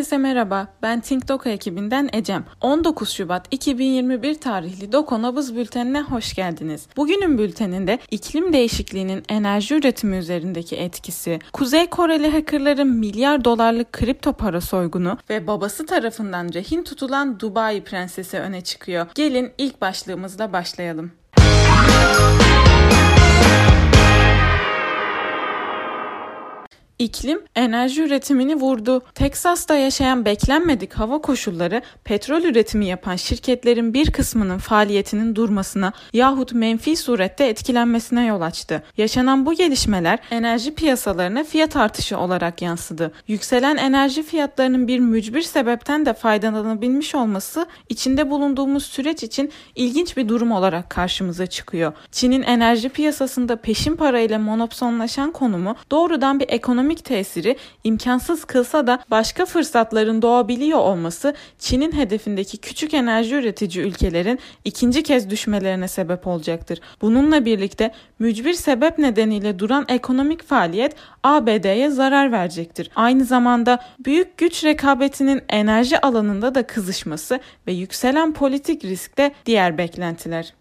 [0.00, 2.44] Herkese merhaba, ben Think Doko ekibinden Ecem.
[2.60, 6.86] 19 Şubat 2021 tarihli Doko Nabız Bülteni'ne hoş geldiniz.
[6.96, 14.60] Bugünün bülteninde iklim değişikliğinin enerji üretimi üzerindeki etkisi, Kuzey Koreli hackerların milyar dolarlık kripto para
[14.60, 19.06] soygunu ve babası tarafından rehin tutulan Dubai prensesi öne çıkıyor.
[19.14, 21.12] Gelin ilk başlığımızla başlayalım.
[27.00, 29.02] İklim enerji üretimini vurdu.
[29.14, 36.96] Teksas'ta yaşayan beklenmedik hava koşulları petrol üretimi yapan şirketlerin bir kısmının faaliyetinin durmasına yahut menfi
[36.96, 38.82] surette etkilenmesine yol açtı.
[38.96, 43.12] Yaşanan bu gelişmeler enerji piyasalarına fiyat artışı olarak yansıdı.
[43.28, 50.28] Yükselen enerji fiyatlarının bir mücbir sebepten de faydalanabilmiş olması içinde bulunduğumuz süreç için ilginç bir
[50.28, 51.92] durum olarak karşımıza çıkıyor.
[52.12, 58.98] Çin'in enerji piyasasında peşin parayla monopsonlaşan konumu doğrudan bir ekonomi ekonomik tesiri imkansız kılsa da
[59.10, 66.80] başka fırsatların doğabiliyor olması Çin'in hedefindeki küçük enerji üretici ülkelerin ikinci kez düşmelerine sebep olacaktır.
[67.02, 72.90] Bununla birlikte mücbir sebep nedeniyle duran ekonomik faaliyet ABD'ye zarar verecektir.
[72.96, 80.54] Aynı zamanda büyük güç rekabetinin enerji alanında da kızışması ve yükselen politik riskte diğer beklentiler.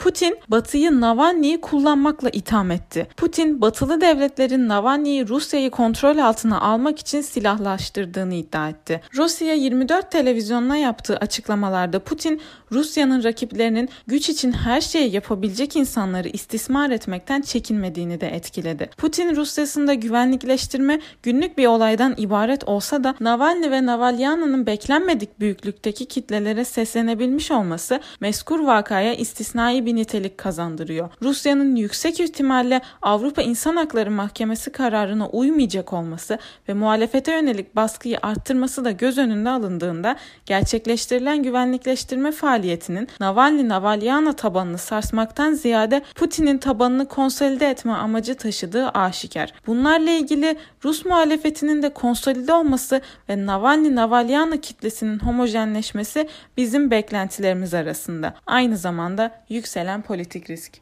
[0.00, 3.08] Putin Batı'yı Navalny'yi kullanmakla itham etti.
[3.16, 9.00] Putin batılı devletlerin Navalny'yi Rusya'yı kontrol altına almak için silahlaştırdığını iddia etti.
[9.16, 12.40] Rusya 24 televizyonuna yaptığı açıklamalarda Putin
[12.72, 18.90] Rusya'nın rakiplerinin güç için her şeyi yapabilecek insanları istismar etmekten çekinmediğini de etkiledi.
[18.96, 26.64] Putin Rusya'sında güvenlikleştirme günlük bir olaydan ibaret olsa da Navalny ve Navalyana'nın beklenmedik büyüklükteki kitlelere
[26.64, 31.10] seslenebilmiş olması meskur vakaya istisnai bir nitelik kazandırıyor.
[31.22, 38.84] Rusya'nın yüksek ihtimalle Avrupa İnsan Hakları Mahkemesi kararına uymayacak olması ve muhalefete yönelik baskıyı arttırması
[38.84, 40.16] da göz önünde alındığında
[40.46, 49.52] gerçekleştirilen güvenlikleştirme faaliyetinin Navalny-Navalyana tabanını sarsmaktan ziyade Putin'in tabanını konsolide etme amacı taşıdığı aşikar.
[49.66, 58.34] Bunlarla ilgili Rus muhalefetinin de konsolide olması ve Navalny-Navalyana kitlesinin homojenleşmesi bizim beklentilerimiz arasında.
[58.46, 60.80] Aynı zamanda yükselen politik risk.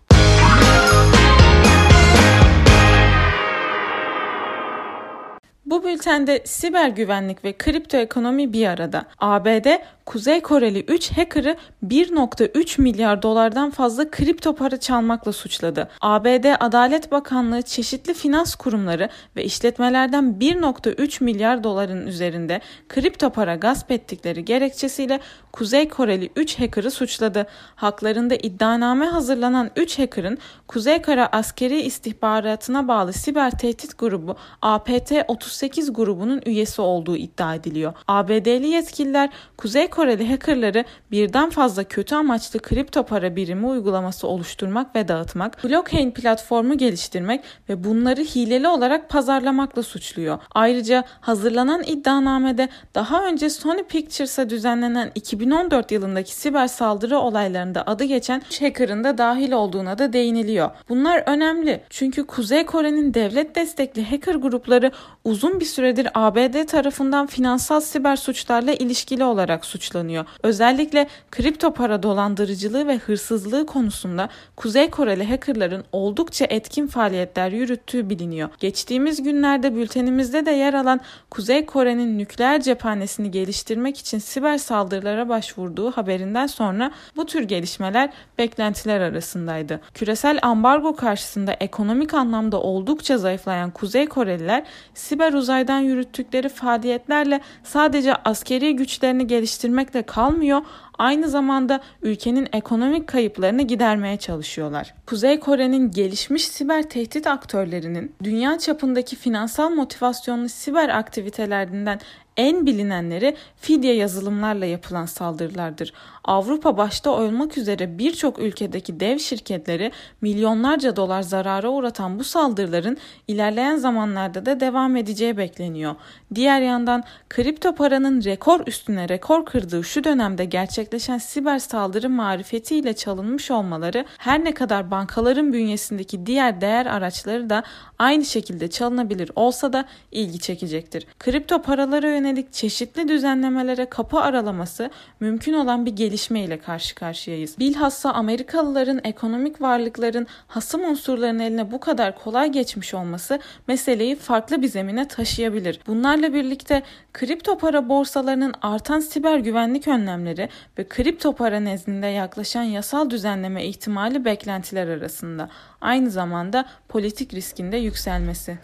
[5.70, 9.04] Bu bültende siber güvenlik ve kripto ekonomi bir arada.
[9.18, 9.66] ABD
[10.08, 15.88] Kuzey Koreli 3 hacker'ı 1.3 milyar dolardan fazla kripto para çalmakla suçladı.
[16.00, 23.90] ABD Adalet Bakanlığı çeşitli finans kurumları ve işletmelerden 1.3 milyar doların üzerinde kripto para gasp
[23.90, 25.20] ettikleri gerekçesiyle
[25.52, 27.46] Kuzey Koreli 3 hacker'ı suçladı.
[27.74, 30.38] Haklarında iddianame hazırlanan 3 hacker'ın
[30.68, 37.92] Kuzey Kore askeri istihbaratına bağlı siber tehdit grubu APT-38 grubunun üyesi olduğu iddia ediliyor.
[38.08, 45.08] ABD'li yetkililer Kuzey Koreli hackerları birden fazla kötü amaçlı kripto para birimi uygulaması oluşturmak ve
[45.08, 50.38] dağıtmak, blockchain platformu geliştirmek ve bunları hileli olarak pazarlamakla suçluyor.
[50.54, 58.42] Ayrıca hazırlanan iddianamede daha önce Sony Pictures'a düzenlenen 2014 yılındaki siber saldırı olaylarında adı geçen
[58.60, 60.70] hacker'ın da dahil olduğuna da değiniliyor.
[60.88, 64.92] Bunlar önemli çünkü Kuzey Kore'nin devlet destekli hacker grupları
[65.24, 70.24] uzun bir süredir ABD tarafından finansal siber suçlarla ilişkili olarak suçlanıyor suçlanıyor.
[70.42, 78.48] Özellikle kripto para dolandırıcılığı ve hırsızlığı konusunda Kuzey Koreli hackerların oldukça etkin faaliyetler yürüttüğü biliniyor.
[78.60, 81.00] Geçtiğimiz günlerde bültenimizde de yer alan
[81.30, 89.00] Kuzey Kore'nin nükleer cephanesini geliştirmek için siber saldırılara başvurduğu haberinden sonra bu tür gelişmeler beklentiler
[89.00, 89.80] arasındaydı.
[89.94, 98.76] Küresel ambargo karşısında ekonomik anlamda oldukça zayıflayan Kuzey Koreliler siber uzaydan yürüttükleri faaliyetlerle sadece askeri
[98.76, 100.62] güçlerini geliştirmek etmekle kalmıyor,
[100.98, 104.94] aynı zamanda ülkenin ekonomik kayıplarını gidermeye çalışıyorlar.
[105.06, 112.00] Kuzey Kore'nin gelişmiş siber tehdit aktörlerinin dünya çapındaki finansal motivasyonlu siber aktivitelerinden
[112.38, 115.92] en bilinenleri fidye yazılımlarla yapılan saldırılardır.
[116.24, 122.96] Avrupa başta olmak üzere birçok ülkedeki dev şirketleri milyonlarca dolar zarara uğratan bu saldırıların
[123.28, 125.94] ilerleyen zamanlarda da devam edeceği bekleniyor.
[126.34, 133.50] Diğer yandan kripto paranın rekor üstüne rekor kırdığı şu dönemde gerçekleşen siber saldırı marifetiyle çalınmış
[133.50, 137.62] olmaları her ne kadar bankaların bünyesindeki diğer değer araçları da
[137.98, 141.06] aynı şekilde çalınabilir olsa da ilgi çekecektir.
[141.18, 144.90] Kripto paralara yönelik yönelik çeşitli düzenlemelere kapı aralaması
[145.20, 147.58] mümkün olan bir gelişme ile karşı karşıyayız.
[147.58, 153.38] Bilhassa Amerikalıların ekonomik varlıkların hasım unsurların eline bu kadar kolay geçmiş olması
[153.68, 155.80] meseleyi farklı bir zemine taşıyabilir.
[155.86, 156.82] Bunlarla birlikte
[157.12, 160.48] kripto para borsalarının artan siber güvenlik önlemleri
[160.78, 165.48] ve kripto para nezdinde yaklaşan yasal düzenleme ihtimali beklentiler arasında.
[165.80, 168.58] Aynı zamanda politik riskinde yükselmesi.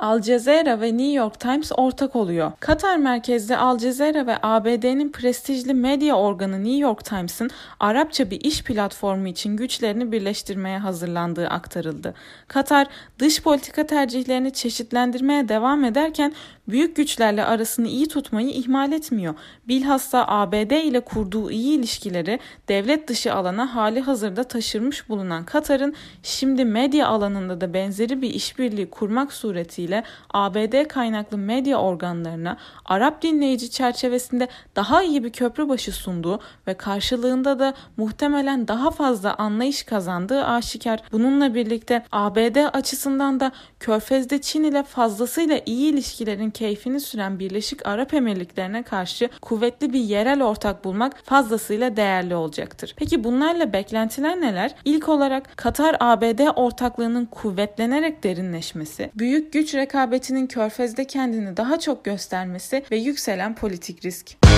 [0.00, 2.52] Al Jazeera ve New York Times ortak oluyor.
[2.60, 7.50] Katar merkezli Al Jazeera ve ABD'nin prestijli medya organı New York Times'ın
[7.80, 12.14] Arapça bir iş platformu için güçlerini birleştirmeye hazırlandığı aktarıldı.
[12.48, 12.86] Katar
[13.18, 16.32] dış politika tercihlerini çeşitlendirmeye devam ederken
[16.70, 19.34] büyük güçlerle arasını iyi tutmayı ihmal etmiyor.
[19.68, 22.38] Bilhassa ABD ile kurduğu iyi ilişkileri
[22.68, 28.90] devlet dışı alana hali hazırda taşırmış bulunan Katar'ın şimdi medya alanında da benzeri bir işbirliği
[28.90, 36.40] kurmak suretiyle ABD kaynaklı medya organlarına Arap dinleyici çerçevesinde daha iyi bir köprü başı sunduğu
[36.66, 41.02] ve karşılığında da muhtemelen daha fazla anlayış kazandığı aşikar.
[41.12, 48.14] Bununla birlikte ABD açısından da Körfez'de Çin ile fazlasıyla iyi ilişkilerin keyfini süren Birleşik Arap
[48.14, 52.94] Emirlikleri'ne karşı kuvvetli bir yerel ortak bulmak fazlasıyla değerli olacaktır.
[52.96, 54.74] Peki bunlarla beklentiler neler?
[54.84, 62.96] İlk olarak Katar-ABD ortaklığının kuvvetlenerek derinleşmesi, büyük güç rekabetinin körfezde kendini daha çok göstermesi ve
[62.96, 64.49] yükselen politik risk.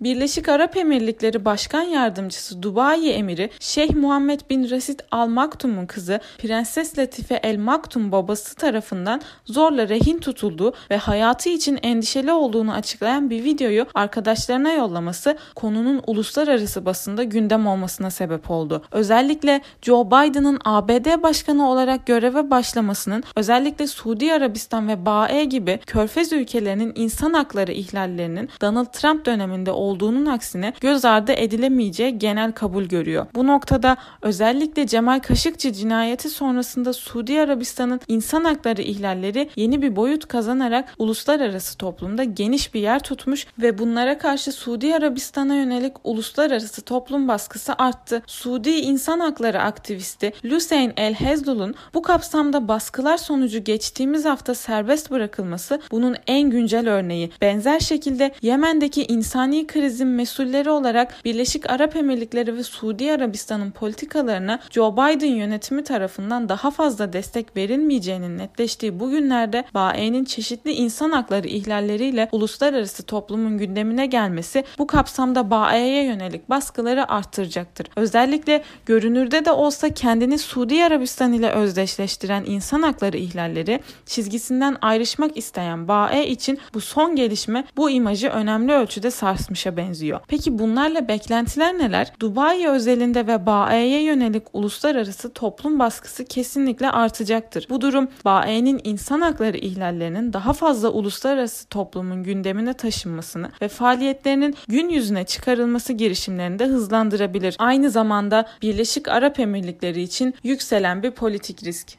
[0.00, 6.98] Birleşik Arap Emirlikleri Başkan Yardımcısı Dubai Emiri Şeyh Muhammed bin Rasid Al Maktum'un kızı Prenses
[6.98, 13.44] Latife El Maktum babası tarafından zorla rehin tutulduğu ve hayatı için endişeli olduğunu açıklayan bir
[13.44, 18.82] videoyu arkadaşlarına yollaması konunun uluslararası basında gündem olmasına sebep oldu.
[18.92, 26.32] Özellikle Joe Biden'ın ABD başkanı olarak göreve başlamasının özellikle Suudi Arabistan ve BAE gibi körfez
[26.32, 32.84] ülkelerinin insan hakları ihlallerinin Donald Trump döneminde olduğu olduğunun aksine göz ardı edilemeyeceği genel kabul
[32.84, 33.26] görüyor.
[33.34, 40.28] Bu noktada özellikle Cemal Kaşıkçı cinayeti sonrasında Suudi Arabistan'ın insan hakları ihlalleri yeni bir boyut
[40.28, 47.28] kazanarak uluslararası toplumda geniş bir yer tutmuş ve bunlara karşı Suudi Arabistan'a yönelik uluslararası toplum
[47.28, 48.22] baskısı arttı.
[48.26, 50.32] Suudi insan hakları aktivisti
[50.68, 57.30] Hüseyin El Hezlul'un bu kapsamda baskılar sonucu geçtiğimiz hafta serbest bırakılması bunun en güncel örneği.
[57.40, 64.92] Benzer şekilde Yemen'deki insani krizin mesulleri olarak Birleşik Arap Emirlikleri ve Suudi Arabistan'ın politikalarına Joe
[64.92, 72.28] Biden yönetimi tarafından daha fazla destek verilmeyeceğinin netleştiği bu günlerde BAE'nin çeşitli insan hakları ihlalleriyle
[72.32, 77.86] uluslararası toplumun gündemine gelmesi bu kapsamda BAE'ye yönelik baskıları arttıracaktır.
[77.96, 85.88] Özellikle görünürde de olsa kendini Suudi Arabistan ile özdeşleştiren insan hakları ihlalleri çizgisinden ayrışmak isteyen
[85.88, 90.20] BAE için bu son gelişme bu imajı önemli ölçüde sarsmışa savaşa benziyor.
[90.28, 92.12] Peki bunlarla beklentiler neler?
[92.20, 97.66] Dubai özelinde ve BAE'ye yönelik uluslararası toplum baskısı kesinlikle artacaktır.
[97.70, 104.88] Bu durum BAE'nin insan hakları ihlallerinin daha fazla uluslararası toplumun gündemine taşınmasını ve faaliyetlerinin gün
[104.88, 107.56] yüzüne çıkarılması girişimlerini de hızlandırabilir.
[107.58, 111.98] Aynı zamanda Birleşik Arap Emirlikleri için yükselen bir politik risk.